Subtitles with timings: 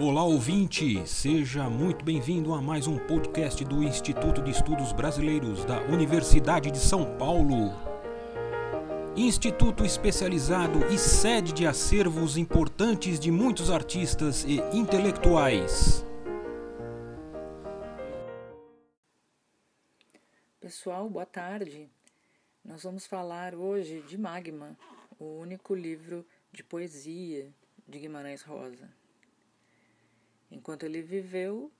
[0.00, 5.82] Olá ouvinte, seja muito bem-vindo a mais um podcast do Instituto de Estudos Brasileiros da
[5.82, 7.70] Universidade de São Paulo.
[9.16, 16.04] Instituto especializado e sede de acervos importantes de muitos artistas e intelectuais.
[20.58, 21.88] Pessoal, boa tarde.
[22.64, 24.76] Nós vamos falar hoje de Magma,
[25.20, 27.48] o único livro de poesia
[27.86, 29.03] de Guimarães Rosa.
[30.54, 31.72] Enquanto ele viveu,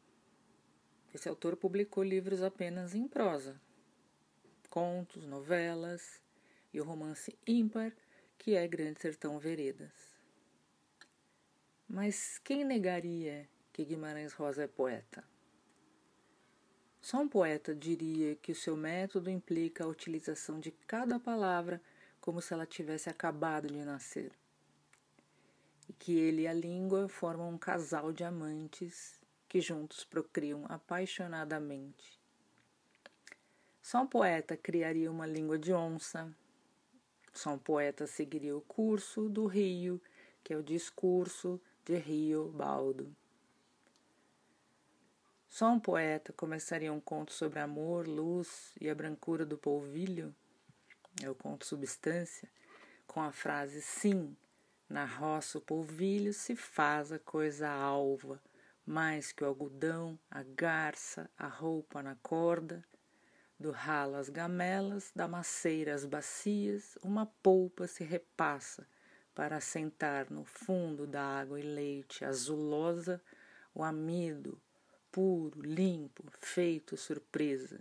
[1.15, 3.61] esse autor publicou livros apenas em prosa,
[4.69, 6.21] contos, novelas
[6.73, 7.93] e o romance ímpar
[8.37, 9.93] que é Grande Sertão Veredas.
[11.89, 15.23] Mas quem negaria que Guimarães Rosa é poeta?
[17.01, 21.81] Só um poeta diria que o seu método implica a utilização de cada palavra
[22.21, 24.33] como se ela tivesse acabado de nascer
[25.89, 32.21] e que ele e a língua formam um casal de amantes que juntos procriam apaixonadamente.
[33.81, 36.35] Só um poeta criaria uma língua de onça,
[37.33, 40.01] só um poeta seguiria o curso do rio,
[40.43, 43.15] que é o discurso de Rio Baldo.
[45.49, 50.35] Só um poeta começaria um conto sobre amor, luz e a brancura do polvilho,
[51.23, 52.51] é o conto Substância,
[53.07, 54.37] com a frase sim,
[54.89, 58.41] na roça o polvilho se faz a coisa alva,
[58.87, 62.85] mais que o algodão, a garça, a roupa na corda,
[63.59, 68.87] do ralo as gamelas, da maceira as bacias, uma polpa se repassa
[69.35, 73.21] para assentar no fundo da água e leite azulosa
[73.75, 74.61] o amido,
[75.11, 77.81] puro, limpo, feito surpresa.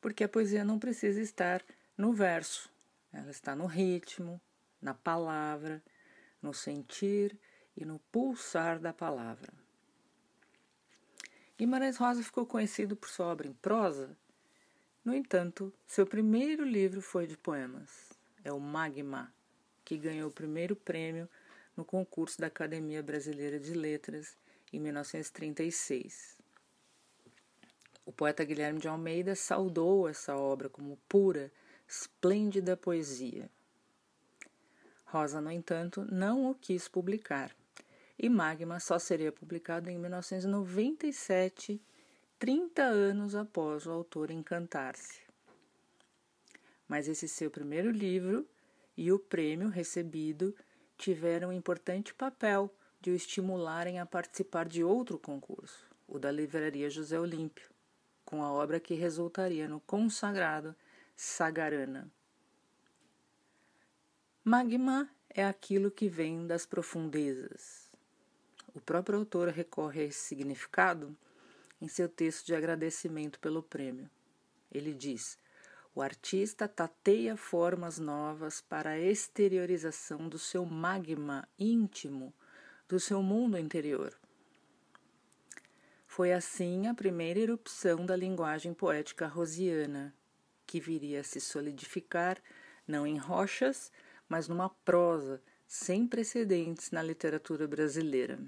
[0.00, 1.62] Porque a poesia não precisa estar
[1.96, 2.71] no verso,
[3.12, 4.40] ela está no ritmo,
[4.80, 5.82] na palavra,
[6.40, 7.38] no sentir
[7.76, 9.52] e no pulsar da palavra.
[11.58, 14.16] Guimarães Rosa ficou conhecido por sua obra em prosa.
[15.04, 18.10] No entanto, seu primeiro livro foi de poemas.
[18.42, 19.32] É o Magma,
[19.84, 21.28] que ganhou o primeiro prêmio
[21.76, 24.36] no concurso da Academia Brasileira de Letras
[24.72, 26.36] em 1936.
[28.04, 31.52] O poeta Guilherme de Almeida saudou essa obra como pura
[31.92, 33.50] esplêndida poesia.
[35.04, 37.54] Rosa, no entanto, não o quis publicar,
[38.18, 41.78] e Magma só seria publicado em 1997,
[42.38, 45.20] 30 anos após o autor encantar-se.
[46.88, 48.48] Mas esse seu primeiro livro
[48.96, 50.56] e o prêmio recebido
[50.96, 56.88] tiveram um importante papel de o estimularem a participar de outro concurso, o da Livraria
[56.88, 57.68] José Olímpio,
[58.24, 60.74] com a obra que resultaria no consagrado
[61.16, 62.10] Sagarana.
[64.44, 67.90] Magma é aquilo que vem das profundezas.
[68.74, 71.16] O próprio autor recorre a esse significado
[71.80, 74.10] em seu texto de agradecimento pelo prêmio.
[74.70, 75.38] Ele diz:
[75.94, 82.32] o artista tateia formas novas para a exteriorização do seu magma íntimo,
[82.88, 84.18] do seu mundo interior.
[86.06, 90.14] Foi assim a primeira erupção da linguagem poética rosiana,
[90.72, 92.42] que viria a se solidificar
[92.88, 93.92] não em rochas,
[94.26, 98.38] mas numa prosa sem precedentes na literatura brasileira.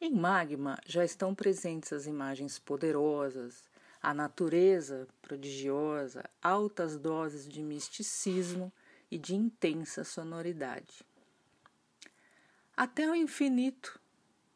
[0.00, 3.64] Em Magma já estão presentes as imagens poderosas,
[4.00, 8.72] a natureza prodigiosa, altas doses de misticismo
[9.10, 11.04] e de intensa sonoridade.
[12.76, 14.00] Até o infinito,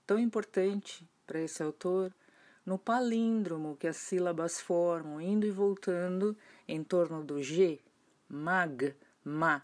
[0.06, 2.15] tão importante para esse autor,
[2.69, 6.37] no palíndromo que as sílabas formam, indo e voltando
[6.69, 7.81] em torno do G,
[8.29, 9.62] mag, ma,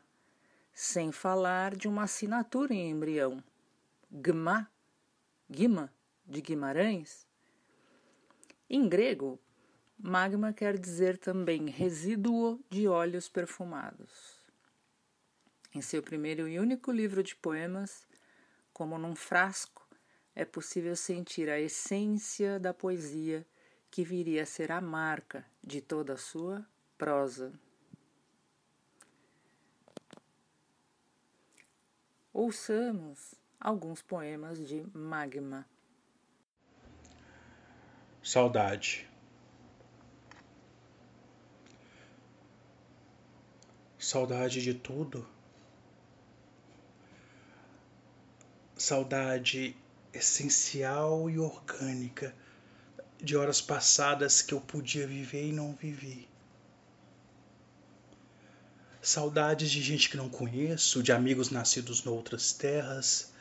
[0.72, 3.44] sem falar de uma assinatura em embrião,
[4.10, 4.70] gma,
[5.50, 5.92] gima,
[6.24, 7.26] de Guimarães.
[8.70, 9.38] Em grego,
[9.98, 14.42] magma quer dizer também resíduo de óleos perfumados.
[15.74, 18.06] Em seu primeiro e único livro de poemas,
[18.72, 19.83] como num frasco,
[20.34, 23.46] é possível sentir a essência da poesia
[23.90, 26.66] que viria a ser a marca de toda a sua
[26.98, 27.52] prosa.
[32.32, 35.64] Ouçamos alguns poemas de Magma.
[38.20, 39.08] Saudade.
[43.96, 45.24] Saudade de tudo.
[48.76, 49.76] Saudade
[50.14, 52.34] essencial e orgânica
[53.20, 56.28] de horas passadas que eu podia viver e não vivi.
[59.00, 63.32] Saudades de gente que não conheço, de amigos nascidos noutras terras,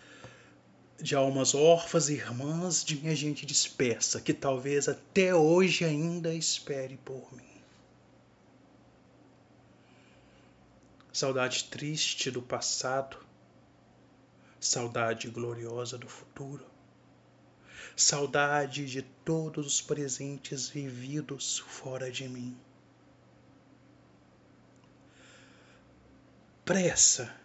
[1.00, 6.98] de almas órfãs e irmãs de minha gente dispersa, que talvez até hoje ainda espere
[6.98, 7.44] por mim.
[11.12, 13.18] Saudade triste do passado,
[14.64, 16.66] saudade gloriosa do futuro,
[17.98, 22.58] saudade de todos os presentes vividos fora de mim.
[26.64, 27.36] Pressa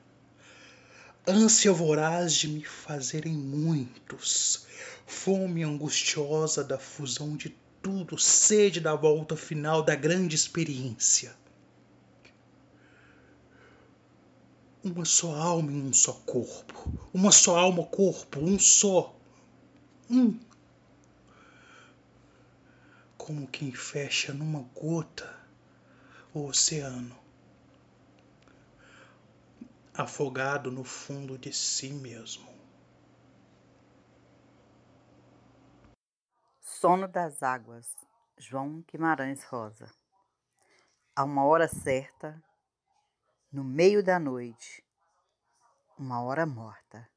[1.26, 4.66] ânsia voraz de me fazerem muitos,
[5.04, 7.50] fome angustiosa da fusão de
[7.82, 11.34] tudo, sede da volta final da grande experiência.
[14.94, 16.74] Uma só alma em um só corpo,
[17.12, 19.14] uma só alma, corpo, um só,
[20.10, 20.40] um.
[23.18, 25.38] Como quem fecha numa gota
[26.32, 27.14] o oceano
[29.94, 32.48] afogado no fundo de si mesmo.
[36.60, 37.94] Sono das Águas,
[38.38, 39.92] João Guimarães Rosa.
[41.14, 42.40] A uma hora certa,
[43.50, 44.84] no meio da noite,
[45.98, 47.08] uma hora morta,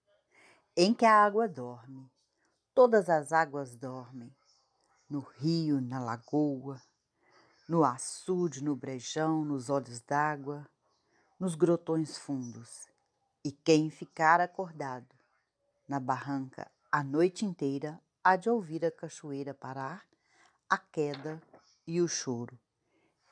[0.78, 2.10] em que a água dorme,
[2.74, 4.34] todas as águas dormem,
[5.10, 6.82] no rio, na lagoa,
[7.68, 10.66] no açude, no brejão, nos olhos d'água,
[11.38, 12.88] nos grotões fundos,
[13.44, 15.14] e quem ficar acordado
[15.86, 20.06] na barranca a noite inteira há de ouvir a cachoeira parar,
[20.70, 21.42] a queda
[21.86, 22.58] e o choro,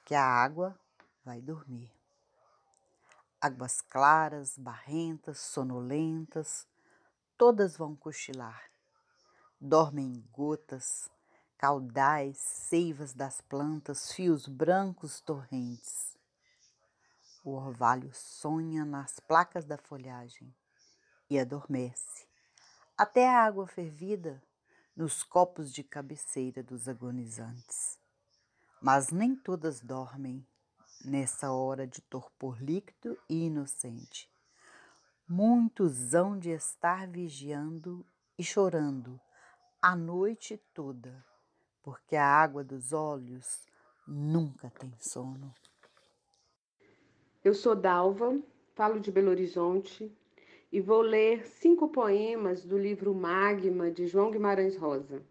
[0.04, 0.78] que a água
[1.24, 1.99] vai dormir.
[3.42, 6.68] Águas claras, barrentas, sonolentas,
[7.38, 8.70] todas vão cochilar.
[9.60, 11.10] Dormem gotas,
[11.58, 16.10] caudais, seivas das plantas, fios brancos torrentes
[17.44, 20.54] o orvalho sonha nas placas da folhagem
[21.30, 22.28] e adormece,
[22.98, 24.42] até a água fervida
[24.96, 27.98] nos copos de cabeceira dos agonizantes.
[28.82, 30.46] Mas nem todas dormem
[31.04, 34.30] nessa hora de torpor líquido e inocente.
[35.28, 38.06] Muitos hão de estar vigiando
[38.38, 39.19] e chorando
[39.81, 41.24] a noite toda,
[41.81, 43.66] porque a água dos olhos
[44.07, 45.54] nunca tem sono.
[47.44, 48.38] Eu sou Dalva,
[48.75, 50.12] falo de Belo Horizonte
[50.72, 55.24] e vou ler cinco poemas do livro Magma de João Guimarães Rosa.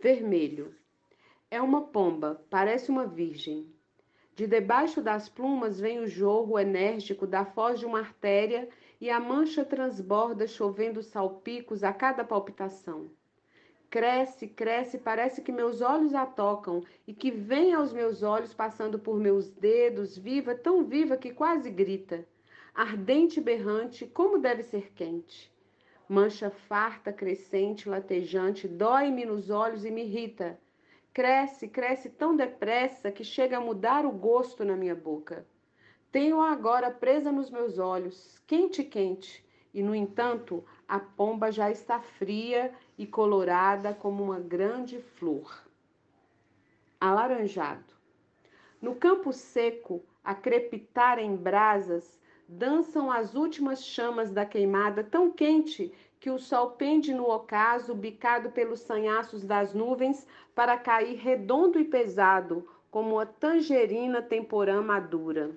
[0.00, 0.74] Vermelho.
[1.50, 3.73] É uma pomba, parece uma virgem.
[4.36, 8.68] De debaixo das plumas vem o jorro enérgico da foz de uma artéria
[9.00, 13.08] e a mancha transborda chovendo salpicos a cada palpitação.
[13.88, 18.98] Cresce, cresce, parece que meus olhos a tocam e que vem aos meus olhos passando
[18.98, 22.26] por meus dedos, viva, tão viva que quase grita.
[22.74, 25.48] Ardente berrante, como deve ser quente.
[26.08, 30.58] Mancha farta, crescente, latejante, dói-me nos olhos e me irrita.
[31.14, 35.46] Cresce, cresce tão depressa que chega a mudar o gosto na minha boca.
[36.10, 42.00] Tenho-a agora presa nos meus olhos, quente, quente, e no entanto a pomba já está
[42.00, 45.62] fria e colorada como uma grande flor.
[47.00, 47.94] Alaranjado.
[48.82, 52.18] No campo seco, a crepitar em brasas,
[52.48, 55.92] dançam as últimas chamas da queimada tão quente
[56.24, 61.84] que o sol pende no ocaso, bicado pelos sanhaços das nuvens, para cair redondo e
[61.84, 65.54] pesado, como a tangerina temporã madura.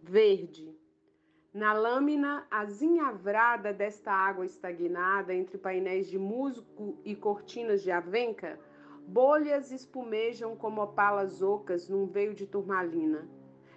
[0.00, 0.72] Verde.
[1.52, 8.56] Na lâmina azinhavrada desta água estagnada entre painéis de musgo e cortinas de avenca,
[9.04, 13.28] bolhas espumejam como opalas ocas num veio de turmalina.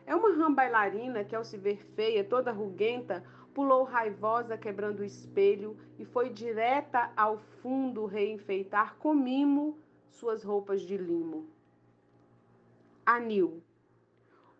[0.05, 3.23] É uma rã bailarina que, ao se ver feia, toda ruguenta,
[3.57, 9.79] pulou raivosa quebrando o espelho e foi direta ao fundo reenfeitar com mimo
[10.11, 11.49] suas roupas de limo.
[13.03, 13.63] Anil.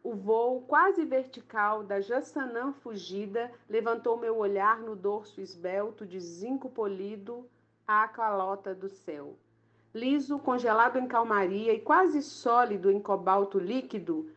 [0.01, 6.67] O voo quase vertical da Jassanã fugida levantou meu olhar no dorso esbelto de zinco
[6.67, 7.47] polido
[7.85, 9.37] à calota do céu.
[9.93, 14.31] Liso, congelado em calmaria e quase sólido em cobalto líquido,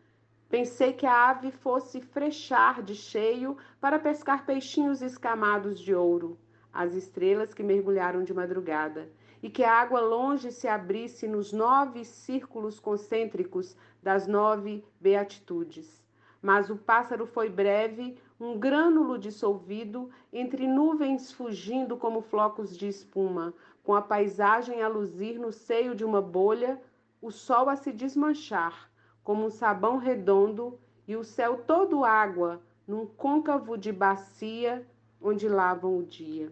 [0.50, 6.36] pensei que a ave fosse frechar de cheio para pescar peixinhos escamados de ouro,
[6.72, 9.08] as estrelas que mergulharam de madrugada
[9.40, 16.04] e que a água longe se abrisse nos nove círculos concêntricos das nove beatitudes.
[16.42, 23.54] Mas o pássaro foi breve, um grânulo dissolvido, entre nuvens fugindo como flocos de espuma,
[23.84, 26.80] com a paisagem a luzir no seio de uma bolha,
[27.22, 28.89] o sol a se desmanchar,
[29.30, 34.84] como um sabão redondo, e o céu todo água, num côncavo de bacia,
[35.22, 36.50] onde lavam o dia.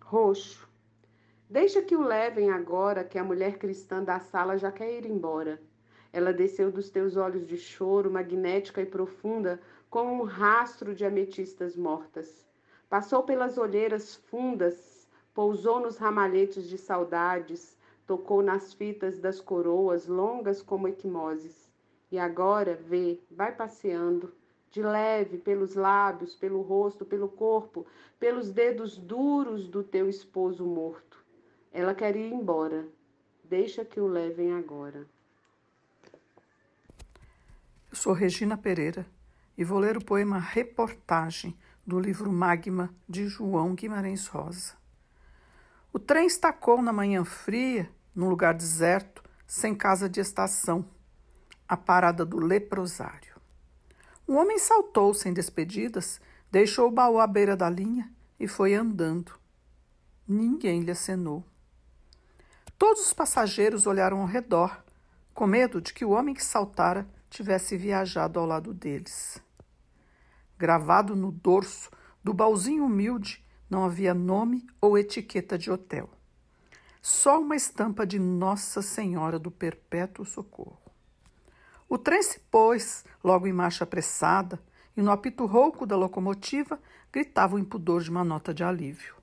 [0.00, 0.68] Roxo.
[1.48, 5.60] Deixa que o levem agora, que a mulher cristã da sala já quer ir embora.
[6.12, 11.74] Ela desceu dos teus olhos de choro, magnética e profunda, como um rastro de ametistas
[11.74, 12.46] mortas.
[12.88, 20.62] Passou pelas olheiras fundas, pousou nos ramalhetes de saudades, tocou nas fitas das coroas longas
[20.62, 21.68] como equimoses.
[22.10, 24.32] E agora, vê, vai passeando,
[24.70, 27.86] de leve, pelos lábios, pelo rosto, pelo corpo,
[28.18, 31.18] pelos dedos duros do teu esposo morto.
[31.72, 32.86] Ela quer ir embora.
[33.44, 35.06] Deixa que o levem agora.
[37.90, 39.04] Eu sou Regina Pereira
[39.58, 44.74] e vou ler o poema Reportagem do livro Magma de João Guimarães Rosa.
[45.92, 50.88] O trem estacou na manhã fria, num lugar deserto, sem casa de estação,
[51.70, 53.36] a parada do leprosário.
[54.26, 59.32] Um homem saltou sem despedidas, deixou o baú à beira da linha e foi andando.
[60.26, 61.44] Ninguém lhe acenou.
[62.76, 64.82] Todos os passageiros olharam ao redor,
[65.32, 69.40] com medo de que o homem que saltara tivesse viajado ao lado deles.
[70.58, 71.88] Gravado no dorso
[72.22, 76.10] do baúzinho humilde não havia nome ou etiqueta de hotel.
[77.00, 80.79] Só uma estampa de Nossa Senhora do Perpétuo Socorro.
[81.90, 84.62] O trem se pôs, logo em marcha apressada,
[84.96, 86.80] e no apito rouco da locomotiva
[87.12, 89.16] gritava o impudor de uma nota de alívio.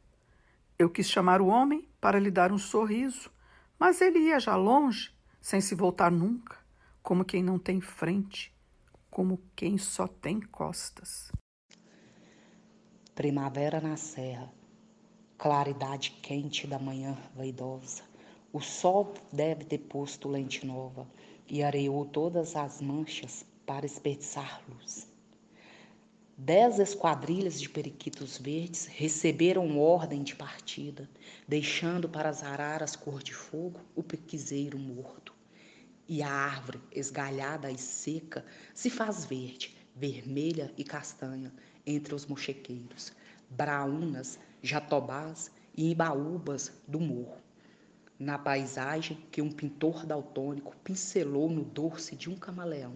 [0.77, 3.31] Eu quis chamar o homem para lhe dar um sorriso,
[3.79, 6.57] mas ele ia já longe, sem se voltar nunca
[7.01, 8.53] como quem não tem frente,
[9.09, 11.31] como quem só tem costas.
[13.15, 14.51] Primavera na serra,
[15.37, 18.03] claridade quente da manhã vaidosa.
[18.51, 21.07] O sol deve ter posto lente nova
[21.49, 25.07] e areou todas as manchas para esperdiçar luz.
[26.37, 31.09] Dez esquadrilhas de periquitos verdes receberam ordem de partida,
[31.47, 35.37] deixando para as araras cor de fogo o pequiseiro morto
[36.07, 41.51] e a árvore, esgalhada e seca, se faz verde, vermelha e castanha
[41.85, 43.11] entre os mochequeiros,
[43.49, 47.46] braunas, jatobás e ibaúbas do morro.
[48.19, 52.95] Na paisagem que um pintor daltônico pincelou no dorso de um camaleão.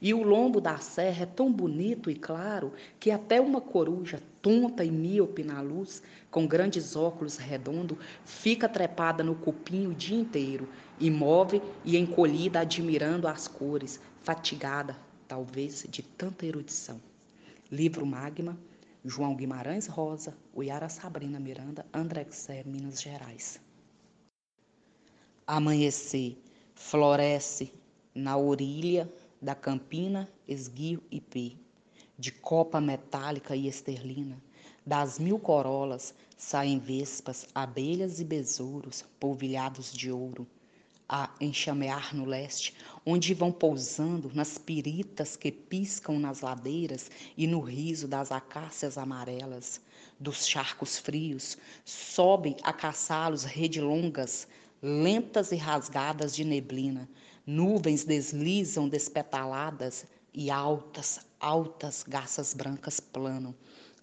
[0.00, 4.84] E o lombo da serra é tão bonito e claro que até uma coruja tonta
[4.84, 10.68] e míope na luz, com grandes óculos redondos, fica trepada no cupim o dia inteiro,
[11.00, 14.96] imóvel e encolhida, admirando as cores, fatigada,
[15.26, 17.00] talvez, de tanta erudição.
[17.70, 18.58] Livro Magma,
[19.04, 23.63] João Guimarães Rosa, Uiara Sabrina Miranda, Andrexé, Minas Gerais.
[25.46, 26.38] Amanhecer,
[26.74, 27.70] floresce
[28.14, 31.52] na orilha da campina, esguio e pê,
[32.18, 34.42] de copa metálica e esterlina,
[34.86, 40.46] das mil corolas saem vespas, abelhas e besouros polvilhados de ouro,
[41.06, 42.74] a enxamear no leste,
[43.04, 49.78] onde vão pousando nas piritas que piscam nas ladeiras e no riso das acácias amarelas,
[50.18, 54.48] dos charcos frios, sobem a caçá-los redilongas,
[54.86, 57.08] lentas e rasgadas de neblina,
[57.46, 63.54] nuvens deslizam despetaladas e altas, altas garças brancas planam,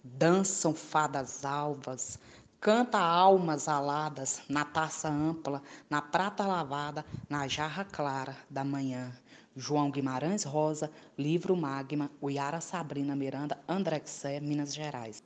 [0.02, 2.18] dançam fadas alvas,
[2.60, 5.60] Canta almas aladas na taça ampla,
[5.90, 9.12] na prata lavada, na jarra clara da manhã.
[9.56, 15.20] João Guimarães Rosa, livro Magma, Uiara Sabrina Miranda, Andrexé, Minas Gerais.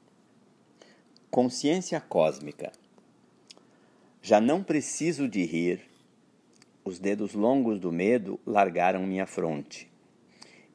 [1.31, 2.73] Consciência cósmica.
[4.29, 5.83] Já não preciso de rir.
[6.85, 9.89] Os dedos longos do medo largaram minha fronte,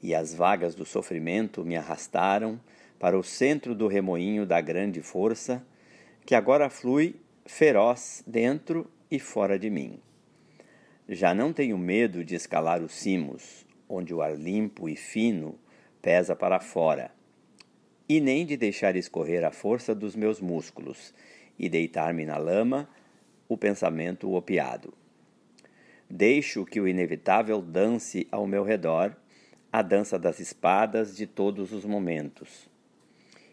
[0.01, 2.57] e as vagas do sofrimento me arrastaram
[2.97, 5.61] para o centro do remoinho da grande força
[6.25, 7.15] que agora flui
[7.45, 9.99] feroz dentro e fora de mim.
[11.09, 15.59] Já não tenho medo de escalar os cimos, onde o ar limpo e fino
[16.01, 17.11] pesa para fora,
[18.07, 21.13] e nem de deixar escorrer a força dos meus músculos
[21.59, 22.87] e deitar-me na lama
[23.51, 24.93] o pensamento opiado.
[26.09, 29.13] Deixo que o inevitável dance ao meu redor
[29.69, 32.69] a dança das espadas de todos os momentos.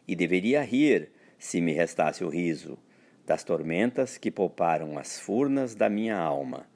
[0.07, 2.79] E deveria rir se me restasse o riso,
[3.27, 6.69] das tormentas que pouparam as furnas da minha alma,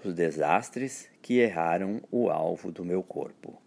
[0.00, 3.60] dos desastres que erraram o alvo do meu corpo.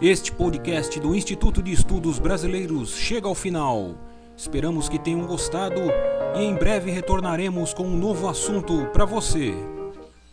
[0.00, 3.98] Este podcast do Instituto de Estudos Brasileiros chega ao final.
[4.36, 5.80] Esperamos que tenham gostado
[6.34, 9.73] e em breve retornaremos com um novo assunto para você.